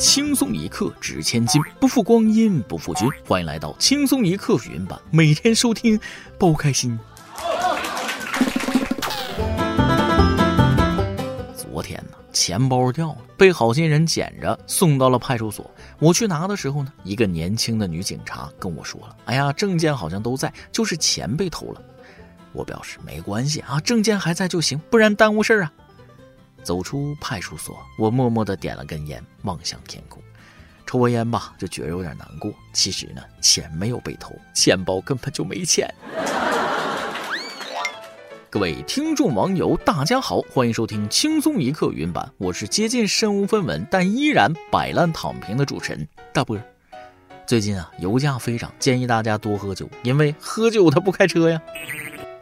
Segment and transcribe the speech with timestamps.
[0.00, 3.06] 轻松一刻值千金，不负光阴不负君。
[3.22, 6.00] 欢迎来到轻松一刻语音版，每天收听，
[6.38, 6.98] 包开心。
[11.54, 15.70] 昨天呢，钱包掉了，被好心人捡着送到了派出所。
[15.98, 21.82] 我去拿的时候呢，一个年轻的女警察跟我说了：“哎呀，证件好像都在，就是钱被偷了。”
[22.52, 25.72] 我表示没关系啊，证件还在就行，不然耽误事儿啊。
[26.62, 30.22] 走出派出所，我默默地点了根烟，望向天空。
[30.86, 32.52] 抽完烟吧，就觉得有点难过。
[32.72, 35.88] 其实呢，钱没有被偷，钱包根本就没钱。
[38.50, 46.58] 各位听众网友，大家好，欢迎收听轻松一刻云版，我是接近身无分文但依然摆烂躺平的主持人大波。
[47.46, 51.62] 最近啊，油价飞涨，建议大家多喝酒，因为喝酒他不开车呀。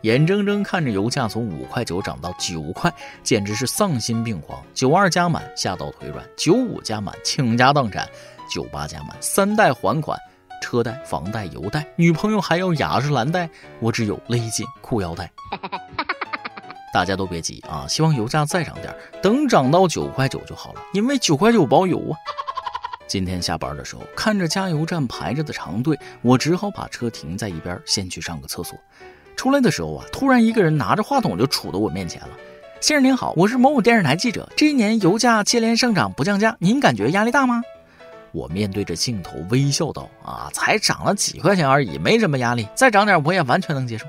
[0.02, 4.62] 眼睁睁看着油价从五块九涨到九块，简直是丧心病狂。
[4.72, 8.08] 九二加满吓到腿软，九五加满倾家荡产，
[8.48, 10.18] 九八加满三代还款，
[10.62, 13.48] 车贷、房贷、油贷，女朋友还要雅诗兰黛，
[13.80, 15.30] 我只有勒紧裤腰带。
[16.94, 22.16] 大家都别急啊，希望油价再涨点，等涨到九块九就好了，因为九块九包邮啊。
[23.06, 28.78] 今天下班的时候，看着加油站排着的长队，我只好把车停在一边，先去上个厕所。
[29.38, 32.30] 出来的时候啊，突然一个人拿着话筒就杵到我面前了。
[32.80, 34.48] 先生您好，我是某某电视台记者。
[34.56, 37.62] 这一年油价接连上涨不降价，您感觉压力大吗？
[38.32, 44.06] 我面对着镜头微笑道：“啊，才涨了几块钱而已，没什么压力，再涨点我也完全能接受。”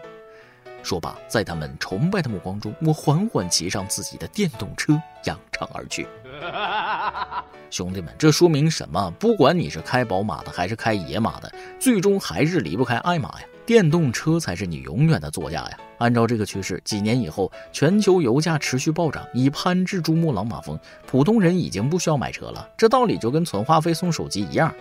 [0.82, 6.08] 说罢，在他们崇拜的目光中，我缓缓骑上自己的电动车，扬长而去。
[7.70, 9.14] 兄弟们，这说明什么？
[9.20, 13.46] 不管你是开宝马的还是开野马的，最终还是离不开爱马呀。
[13.70, 15.78] 电动车才是你永远的座驾呀！
[16.00, 20.76] 按照这个趋势，几年以后，全球油价持续暴涨，已攀至珠穆朗玛峰，
[21.06, 22.68] 普通人已经不需要买车了。
[22.76, 24.74] 这道理就跟存话费送手机一样，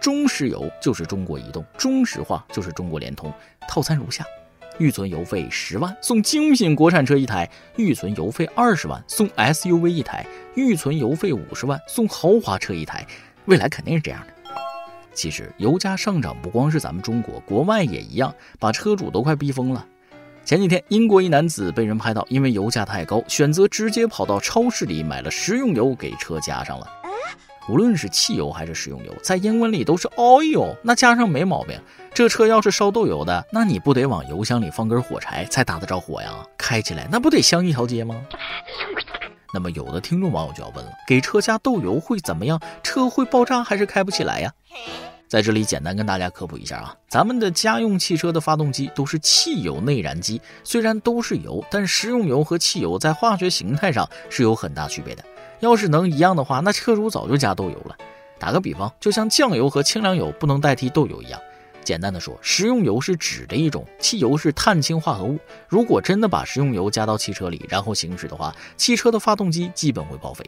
[0.00, 3.30] 中石油就是中国移动，中石化就是中国联通。
[3.68, 4.24] 套餐如下：
[4.78, 7.46] 预存油费十万送精品国产车一台，
[7.76, 10.24] 预存油费二十万送 SUV 一台，
[10.54, 13.06] 预存油费五十万送豪华车一台。
[13.44, 14.32] 未来肯定是这样的。
[15.20, 19.84] 其实油价上涨不光是咱们中国，国外也一样，把车主都快逼疯了。
[20.46, 26.86] 前几天，英国一男子被人拍到，因为油价太高，选择直接跑到超市里买了食用油给车加上了。
[27.68, 31.78] 无论是汽油还是食用油，在英文里都是 oil，那加上没毛病。
[32.14, 36.32] 这车要是烧豆油的，那你不得往油箱里放根火柴才打得着火呀？
[36.56, 38.16] 开起来那不得香一条街吗？
[39.52, 42.58] 那么有的听众网友就要问了：给车加豆油会怎么样？
[42.82, 44.50] 车会爆炸还是开不起来呀？
[45.30, 55.24] 在这里简单跟大家科普一下啊，咱们的家用汽车的发动机都是汽油内燃机，虽然都是油，但食用油和汽油在化学形态上是有很大区别的。
[55.60, 57.96] 要是能一样的话，那车主早就加豆油了。
[58.40, 61.40] 打个比方，就像酱油和清凉油不能代替豆油一样。
[61.84, 65.38] 简单的说，食用油是纸的一种，汽油是碳氢化合物。
[65.68, 70.44] 如果真的把食用油加到汽车里，然后行驶的话，汽车的发动机基本会报废。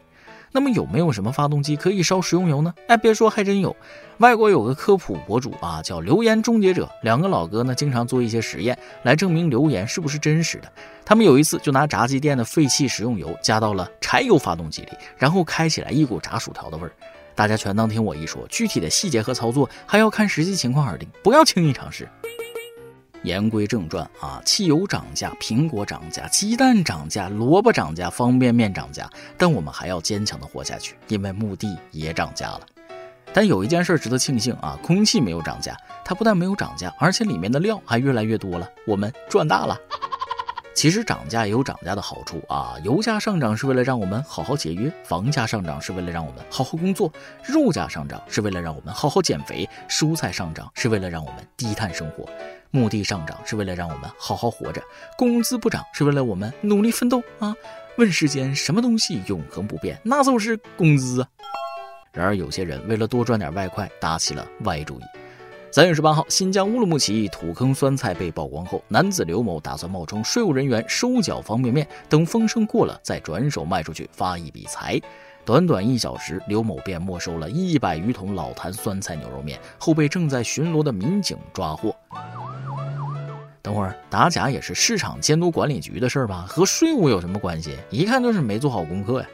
[0.55, 2.71] 那么有没有什么发动机可以烧食用油呢？
[2.87, 3.75] 哎，别说，还真有。
[4.19, 6.87] 外国有个科普博主啊，叫流言终结者。
[7.01, 10.71] 两个老哥呢，经常做一些实验来证明流言是不是真实的。
[11.03, 16.91] 他们有一次就拿炸鸡店的废弃食用油加到了柴油发动机里，然后开起来一股炸薯条的味儿。
[17.33, 22.07] 大家全当听我一说，具体的细节和操作还要看实际情况而定，不要轻易尝试。
[23.23, 32.61] 言归正传啊，汽油涨价，苹果涨价，鸡蛋涨价，萝卜涨价，方便面涨价，但我们还要坚强的活下去，因为墓地也涨价了。
[33.33, 35.75] 但有一件事值得庆幸啊，空气没有涨价，
[36.05, 39.75] 它不但没有涨价，而且里面的料还越来越多了，我们赚大了。
[40.75, 47.11] 其实涨价也有涨价的好处啊，油价上涨是为了让我们好好节约，房价上涨是为了让我们好好工作，
[47.43, 52.27] 肉价上涨是为了让我们好好减肥，蔬菜上涨是为了让我们低碳生活。
[52.75, 54.81] 墓地上涨是为了让我们好好活着，
[55.15, 57.55] 工资不涨是为了我们努力奋斗啊！
[57.99, 59.95] 问世间什么东西永恒不变？
[60.03, 61.27] 那就是工资啊！
[62.11, 65.03] 然而有些人为了多赚点外快，打起了歪主意。
[65.71, 74.99] 三月十八号，新疆乌鲁木齐土坑酸菜被曝光后，男子刘某打算冒充税务人员收缴方便面，等风声过了再转手卖出去发一笔财。
[75.45, 81.95] 短短一小时，刘某便没收了一百余桶老坛酸菜牛肉面，后被正在巡逻的民警抓获。
[83.63, 86.45] 等会儿打假也是市场监督管理局的事儿吧？
[86.49, 87.77] 和税务有什么关系？
[87.89, 89.27] 一看就是没做好功课呀！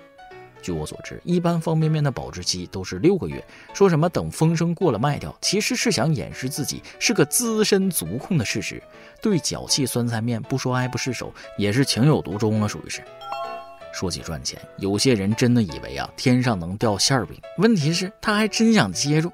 [0.61, 3.43] 据我所知，一般方便面的保质期都是六个月。
[3.73, 8.79] 说什么等风声过了卖掉，其实是想掩饰自己是个资深足控的事实。
[9.19, 13.01] 对脚气酸菜面不说爱不释手，也是情有独钟了，属于是。
[13.91, 19.31] 说起赚钱，有些人真的以为啊天上能掉馅儿饼，问题是他还真想接住。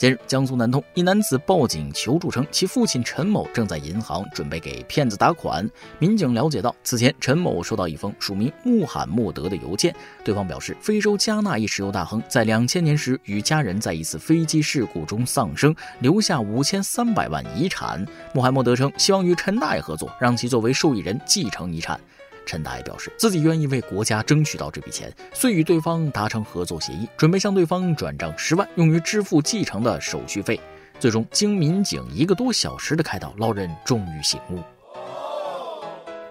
[0.00, 5.68] 近日，江苏南通一男子报警求助称，其父亲陈某正在银行准备给骗子打款。
[5.98, 9.94] 民警了解到，此前陈某收到一封署名穆罕默德的邮件，
[10.24, 18.02] 对方表示，非洲加纳一石油大亨在两千年时与家人在一次飞机事故中丧生，留下五千三百万遗产。
[18.32, 22.00] 穆罕默德称，希望与陈大爷合作，让其作为受益人继承遗产。
[22.50, 30.58] 陈大爷表示，自己愿意为国家争取到这笔钱，遂与对方达成合作协议，准备向对方转账十万，用于支付继承的手续费。
[30.98, 34.58] 最终，经民警一个多小时的开导，老人终于醒悟。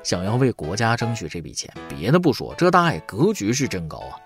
[0.03, 4.19] 想要为国家争取这笔钱，别的不说，这大爷格局是真高啊！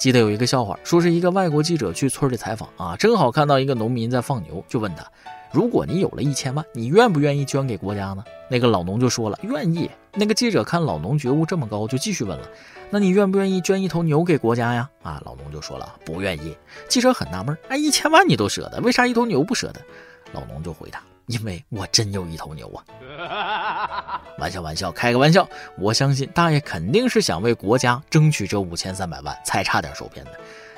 [0.00, 5.06] 记得有一个笑话，说是一个外国记者去村里采访啊，正好看到一个农民在放牛，就问他：
[5.52, 8.24] 如果你有了一千万，你愿不愿意捐给国家呢？
[8.48, 9.90] 那个老农就说了，愿意。
[10.14, 12.48] 那个记者看老农觉悟这么高，就继续问了
[12.88, 16.56] ：“那你愿不愿意捐一头牛给国家呀？”啊，老农就说了：“不愿意。”
[16.88, 19.80] 记者很纳闷：“哎，一千万你都舍得，为啥一头牛不舍得？”
[20.32, 22.72] 老农就回答：“因为我真有一头牛
[23.18, 24.20] 啊！
[24.38, 25.48] ”玩笑玩笑，开个玩笑。
[25.76, 30.32] 我相信大爷肯定是想为国家争取这五千三百万，才差点受骗的。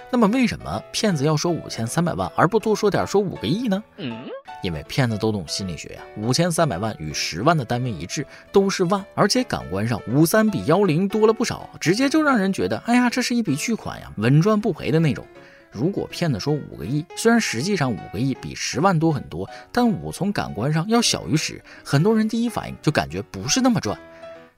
[0.08, 3.82] 那么为什么骗子要说五千三百万，而不多说点说五个亿呢？
[4.62, 15.24] 因为骗子都懂心理学呀，五千三百万与十万的单位一致，都是万，而且感官上五三比幺零多了不少，直接就让人觉得，哎呀，这是一笔巨款呀，稳赚不赔的那种。
[15.72, 23.98] 如果骗子说五个亿，虽然实际上五个亿比十万多很多，但五从感官上要小于十，很多人第一反应就感觉不是那么赚。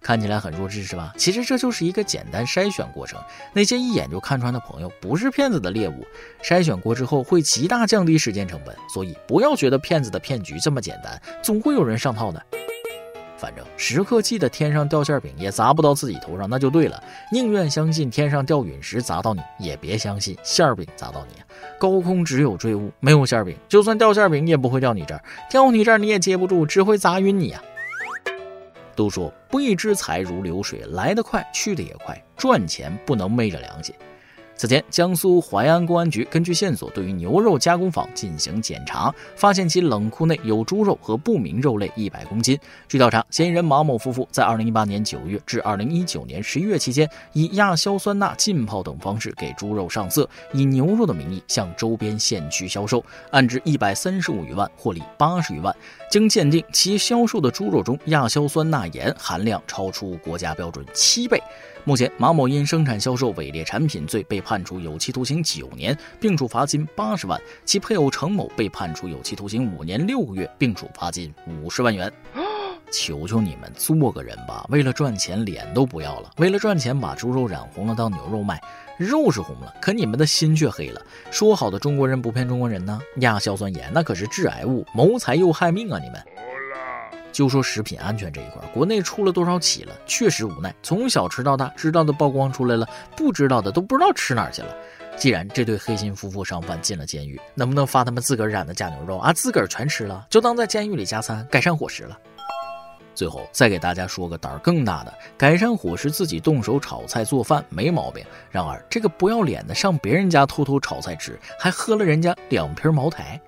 [0.00, 1.12] 看起来很弱智是吧？
[1.16, 3.20] 其实这就是一个简单筛选过程。
[3.52, 6.06] 那些一眼就看穿的朋友不是骗子的猎物。
[6.42, 12.42] 筛选过之后会极大降低时间成本，所以不要觉得骗子的骗局这么简单，总会有人上套的。
[13.36, 17.00] 反正时刻记得天上掉馅饼也砸不到自己头上，那就对了。
[17.30, 21.34] 宁愿相信天上掉陨石砸到你，也别相信馅饼砸到你。
[21.78, 23.56] 高空只有坠物，没有馅饼。
[23.68, 27.62] 就算掉馅饼也不会掉你这儿，掉你这儿你也接不住，只会砸晕你呀。
[28.98, 32.20] 都说不义之财如流水，来得快，去得也快。
[32.36, 33.94] 赚钱不能昧着良心。
[34.58, 42.58] 此前，江苏淮安公安局根据线索，对于牛肉加工坊进行检查，发现其冷库内有猪肉和不明肉类一百公斤。
[42.88, 55.72] 据调查，嫌疑人马某夫妇在二零一八年九月至二零一九年十一月期间，以亚硝酸钠浸泡等方式给猪肉上色，以牛肉的名义向周边县区销售，案值一百三十五余万，获利八十余万。
[56.10, 61.40] 经鉴定，其销售的猪肉中亚硝酸钠盐含量超出国家标准七倍。
[61.84, 72.10] 目前，马某因生产销售伪劣产品罪被判处有期徒刑九年，并处罚金八十万；其配偶程某被判处有期徒刑五年六个月，并处罚金五十万元。
[72.90, 74.64] 求求你们做个人吧！
[74.70, 78.58] 为了赚钱，脸都不要了；为了赚钱，把猪肉染红了当牛肉卖，
[78.96, 81.02] 肉是红了，可你们的心却黑了。
[81.30, 82.98] 说好的中国人不骗中国人呢？
[83.16, 86.00] 亚硝酸盐那可是致癌物，谋财又害命啊！
[86.02, 86.24] 你们。
[87.32, 89.92] 就说食品安全这一块，国内出了多少起了？
[90.06, 94.74] 确实无奈，从小吃到大，知道的曝光出来了，不知道的都不知道吃哪去了。
[95.16, 99.32] 既然这对黑心夫妇上犯进了监狱，能不能发他们自个儿染的假牛肉啊？
[99.32, 102.16] 自个儿全吃了，就当在监狱里加餐，改善伙食了。
[103.16, 108.24] 最后再给大家说个胆儿更大的，改善伙食自己动手炒菜做饭没毛病。
[108.48, 113.40] 然而这个不要脸的上别人家偷偷炒菜吃，还喝了人家两瓶茅台。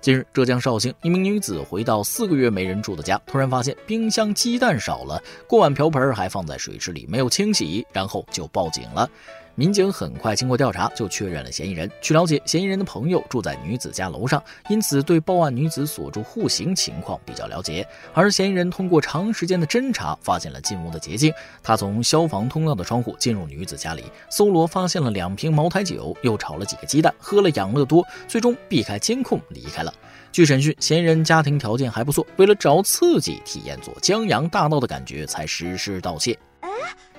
[0.00, 9.08] 近日，浙江绍兴一名女子回到四个月没人住的家，突然发现冰箱鸡蛋少了，锅碗瓢盆还放在水池里没有清洗，然后就报警了。
[9.58, 11.90] 民警很快经过调查，就确认了嫌疑人。
[12.02, 17.88] 据了解，嫌疑人的朋友住在女子家楼上，因此对报案女子所住户型情况比较了解。
[18.12, 21.32] 而嫌疑人通过长时间的侦查，发现了进屋的捷径。
[21.62, 29.90] 他从消防通道的窗户进入女子家里，搜罗发现了两瓶茅台酒，又炒了几个鸡蛋，喝了养乐多，最终避开监控离开了。
[30.32, 36.38] 据审讯，嫌疑人家庭条件还不错，为了找刺激，体验做江洋大盗的感觉，才实施盗窃。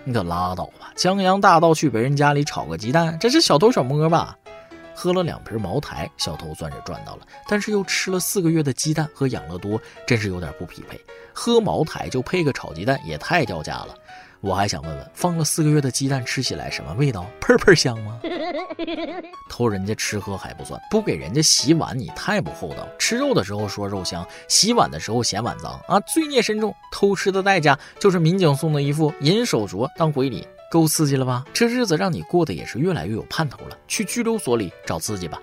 [0.07, 0.93] 你可拉倒吧！
[0.95, 4.37] 江洋大盗去别人家里炒个鸡蛋，这是小偷小摸吧？
[4.95, 10.97] 喝了两瓶茅台，小偷算是赚到了，但是又吃了四个月的鸡蛋和养乐多，真是有点不匹配。
[11.33, 13.93] 喝茅台就配个炒鸡蛋，也太掉价了。
[14.39, 17.25] 我还想问问，放了四个月的鸡蛋吃起来什么味道？
[17.41, 18.19] 喷喷香吗？
[19.49, 22.87] 偷人家吃喝还不算，不给人家洗碗，你太不厚道。
[22.99, 26.73] 吃肉的时候说肉香，洗碗的时候嫌碗脏啊，罪孽深重。
[26.91, 31.43] 偷吃的代价就是民警送的一副银手镯当回礼，够刺激了吧？
[31.51, 33.77] 这日子让你过得也是越来越有盼头了。
[33.87, 35.41] 去拘留所里找刺激吧。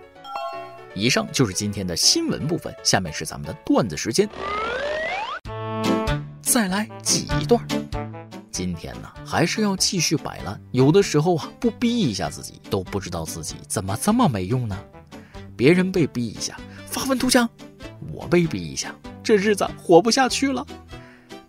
[0.95, 4.29] 以上就是今天的新闻部分，下面是咱们的段子时间。
[6.41, 7.61] 再来挤一段。
[8.55, 10.61] 今天呢，还是要继续摆烂。
[10.71, 14.79] 有的时候啊，不逼一下自己，都不知道自己怎么这么没用呢。
[15.57, 16.57] 别人被逼一下
[16.87, 17.51] 发愤图强，
[18.13, 18.95] 我被逼一下，
[19.25, 20.65] 这日子活不下去了。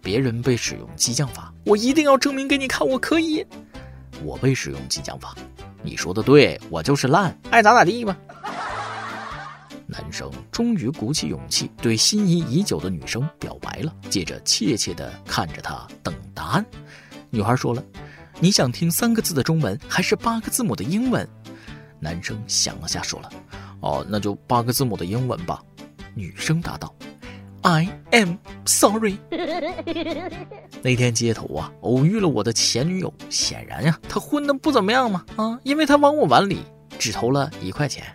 [0.02, 3.46] 别人被使用激将法，我一定要证明给你看，我可以。
[4.24, 5.36] 我被使用激将法，
[5.84, 8.18] 你说的对，我就是烂，爱咋咋地吧。
[9.88, 16.66] 男生终于鼓起勇气对心仪已久的女生表白了，接着怯怯地看着她等答案。
[17.30, 17.84] 女孩说了
[18.40, 21.28] ：“你想听三个字的中文还是八个字母的英文？”
[22.00, 23.30] 男生想了下说了
[23.82, 25.62] ：“哦，那就八个字母的英文吧。”
[26.16, 26.94] 女生答道
[27.62, 29.18] ：“I am sorry。”
[30.82, 36.64] 那天街头啊，偶遇了我的前女友，显然呀，她混的不怎么样嘛啊，因为她往我碗里
[36.98, 38.06] 只投了一块钱。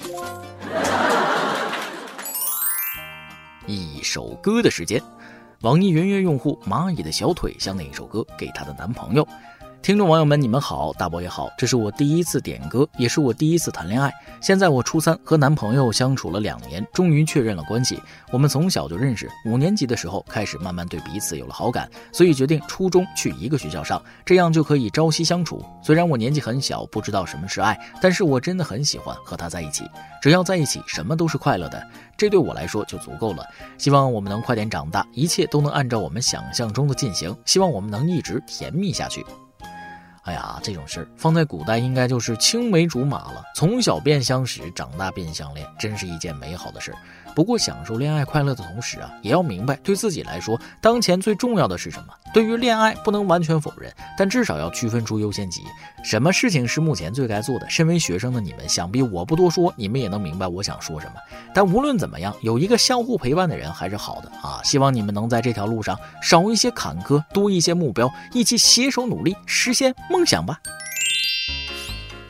[3.71, 5.01] 一首歌的时间，
[5.61, 9.27] 网易云音乐用户蚂蚁的小腿像那一首歌给她的男朋友。
[9.83, 14.13] 听众网友们，你们好，大伯也好，这是我第一次点歌，也是我第一次谈恋爱。
[14.39, 17.99] 现在我初三，和男朋友相处了两年，终于确认了关系。
[18.31, 25.65] 我们从小就认识，五年级的时候开始慢慢对彼此有了好感，所以决定初中去一个学校上，这样就可以朝夕相处。
[25.83, 29.85] 虽然我年纪很小，不知道什么是爱，但是我真的很喜欢和他在一起。
[30.21, 31.83] 只要在一起，什么都是快乐的，
[32.19, 33.43] 这对我来说就足够了。
[33.79, 37.35] 希望我们能快点长大，一切都能按照我们想象中的进行。
[37.47, 39.25] 希望我们能一直甜蜜下去。
[40.25, 46.99] 哎呀，这种事儿放在古代应该就是青梅竹马了，从小便相识，长大便相恋，真是一件美好的事儿。
[47.35, 52.13] 不过，享受恋爱快乐的同时啊，也要明白对自己来说，当前最重要的是什么。
[52.35, 55.63] 对于恋爱，不能完全否认，但至少要区分出优先级。
[56.03, 57.71] 什么事情是目前最该做的？
[57.71, 61.15] 身为学生的你们，想必我不多说，你们也能明白我想说什么。
[61.55, 64.61] 但无论怎么样，有一个相互陪伴的人还是好的啊！
[64.65, 70.61] 希望你们能在这条路上少一些坎坷，多一些目标，一起携手努力，实现梦想吧。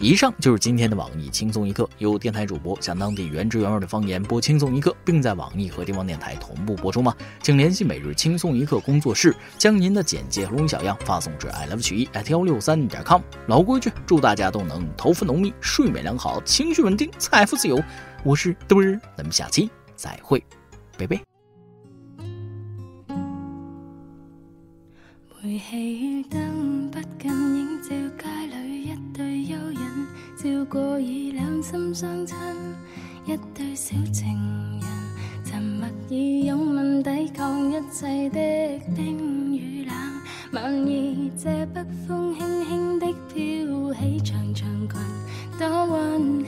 [0.03, 7.15] 以上就是今天的网易轻松一刻，由电台主播向当地原汁原味的方言播轻松一刻，并在网易和地方电台同步播出吗？
[7.43, 13.21] 请联系每日轻松一刻工作室，将您的简介和录音小样发送至 i love 曲艺 at 幺六三点 com。
[13.47, 17.79] 老规矩，祝大家都能头发浓密，睡眠良好，情绪稳定，财富自由。
[18.25, 20.43] 我是墩儿，咱们下期再会，
[20.97, 21.21] 拜拜。
[25.43, 30.07] 煤气灯不禁，映照街里一对幽人，
[30.37, 32.37] 照过已两心相亲，
[33.27, 34.37] 一对小情
[34.81, 39.95] 人，沉默以拥吻抵抗一切的冰与冷。
[40.53, 45.01] 晚意借北风轻轻的飘起长长裙，
[45.59, 46.40] 多温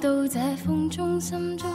[0.00, 1.68] 到这风中，心中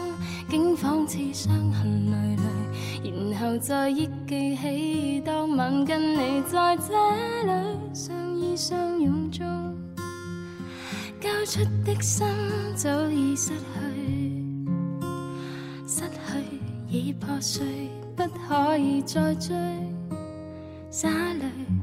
[0.49, 6.93] 竟仿似伤痕累累，然后再忆记起当晚跟你在这
[7.45, 9.45] 里相依相拥中，
[11.19, 12.25] 交出的心
[12.75, 14.55] 早已失去，
[15.85, 19.53] 失去已破碎，不可以再追，
[20.89, 21.82] 洒泪。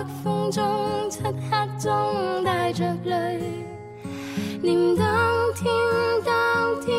[0.00, 0.64] 北风中
[1.10, 3.38] 漆黑中带着泪，
[4.62, 5.06] 念当
[5.54, 5.70] 天
[6.24, 6.96] 当天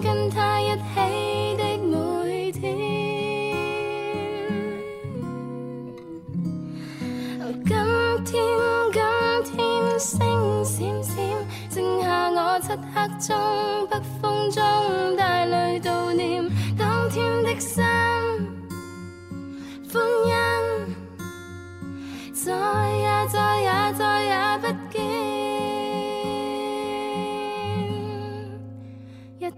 [0.00, 2.62] 跟他一起的每天。
[7.64, 7.74] 今
[8.24, 8.34] 天
[8.92, 9.02] 今
[9.56, 10.14] 天星
[10.64, 11.12] 闪闪，
[11.72, 13.36] 剩下我漆黑中
[13.88, 14.62] 北风中
[15.16, 17.84] 带泪悼念当天的心。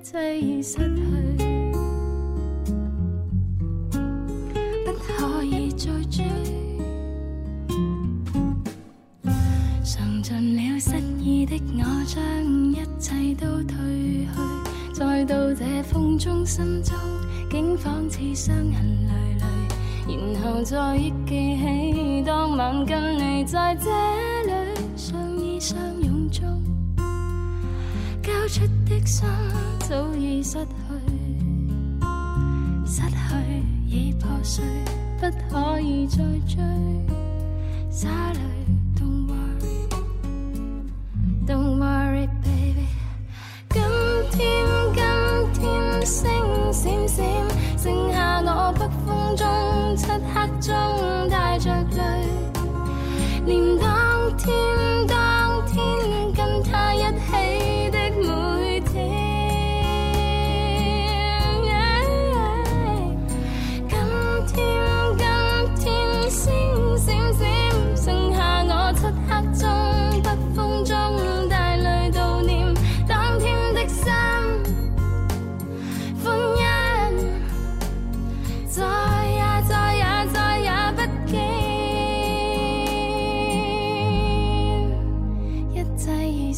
[0.06, 1.02] 一切已失去，
[4.84, 6.25] 不可以再追。
[9.82, 12.22] 尝尽了失意的我，将
[12.70, 14.30] 一切都褪去，
[14.94, 16.94] 再到这风中，心中
[17.50, 19.44] 竟仿似伤痕累累。
[20.14, 23.90] 然后再忆记起当晚跟你在这
[24.44, 24.52] 里
[24.94, 26.62] 相依相拥中，
[28.49, 29.29] 出的心
[29.81, 30.67] 早已失去，
[32.87, 33.17] 失去
[33.87, 34.65] 已破碎，
[35.21, 36.57] 不可以再追。
[37.91, 38.41] 洒泪
[38.95, 39.26] ，Don't
[41.47, 42.87] worry，Don't worry，baby，
[43.71, 43.83] 今
[44.33, 44.65] 天。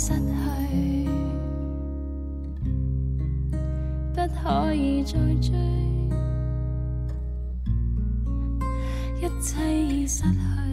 [0.00, 1.08] 失去
[4.14, 5.58] 不可以再追，
[9.20, 10.67] 一切已失去。